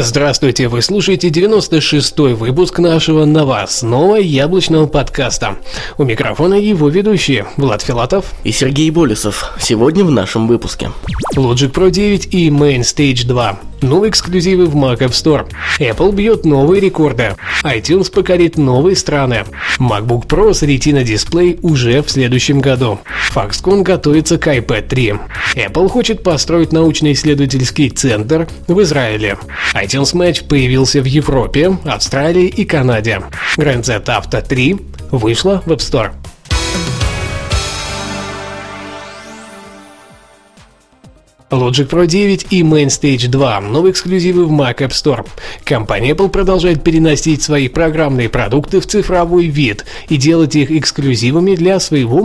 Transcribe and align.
Здравствуйте, 0.00 0.68
вы 0.68 0.80
слушаете 0.80 1.28
96-й 1.28 2.34
выпуск 2.34 2.78
нашего 2.78 3.24
новостного 3.24 4.14
яблочного 4.14 4.86
подкаста. 4.86 5.56
У 5.96 6.04
микрофона 6.04 6.54
его 6.54 6.88
ведущие 6.88 7.48
Влад 7.56 7.82
Филатов 7.82 8.32
и 8.44 8.52
Сергей 8.52 8.90
Болесов. 8.90 9.52
Сегодня 9.58 10.04
в 10.04 10.12
нашем 10.12 10.46
выпуске. 10.46 10.92
Logic 11.34 11.72
Pro 11.72 11.90
9 11.90 12.32
и 12.32 12.48
Main 12.48 12.82
Stage 12.82 13.26
2. 13.26 13.58
Новые 13.80 14.10
эксклюзивы 14.10 14.66
в 14.66 14.76
Mac 14.76 14.98
App 14.98 15.10
Store. 15.10 15.46
Apple 15.78 16.12
бьет 16.12 16.44
новые 16.44 16.80
рекорды. 16.80 17.36
iTunes 17.64 18.10
покорит 18.10 18.56
новые 18.56 18.96
страны. 18.96 19.44
MacBook 19.78 20.26
Pro 20.26 20.52
с 20.52 20.62
Retina 20.62 21.04
дисплей 21.04 21.58
уже 21.62 22.02
в 22.02 22.10
следующем 22.10 22.60
году. 22.60 22.98
Foxconn 23.32 23.82
готовится 23.82 24.38
к 24.38 24.46
iPad 24.46 24.88
3. 24.88 25.14
Apple 25.56 25.88
хочет 25.88 26.22
построить 26.22 26.72
научно-исследовательский 26.72 27.90
центр 27.90 28.48
в 28.66 28.80
Израиле. 28.82 29.38
iTunes 29.74 30.14
Match 30.14 30.46
появился 30.46 31.00
в 31.00 31.04
Европе, 31.04 31.78
Австралии 31.84 32.46
и 32.46 32.64
Канаде. 32.64 33.22
Grand 33.56 33.84
Z 33.84 34.02
Auto 34.06 34.46
3 34.46 34.76
вышла 35.10 35.62
в 35.64 35.70
App 35.70 35.78
Store. 35.78 36.12
Logic 41.50 41.88
Pro 41.88 42.06
9 42.06 42.46
и 42.50 42.62
Main 42.62 42.88
Stage 42.88 43.28
2– 43.28 43.60
новые 43.62 43.92
эксклюзивы 43.92 44.44
в 44.44 44.52
Mac 44.52 44.78
App 44.78 44.90
Store. 44.90 45.26
Компания 45.64 46.10
Apple 46.10 46.28
продолжает 46.28 46.84
переносить 46.84 47.42
свои 47.42 47.68
программные 47.68 48.28
продукты 48.28 48.80
в 48.80 48.86
цифровой 48.86 49.46
вид 49.46 49.86
и 50.10 50.18
делать 50.18 50.56
их 50.56 50.70
эксклюзивами 50.70 51.54
для 51.54 51.80
своего 51.80 52.22